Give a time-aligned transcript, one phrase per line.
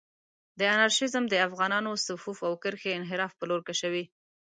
[0.59, 4.03] دا انارشېزم د افغانانانو صفوف او کرښې انحراف پر لور کشوي.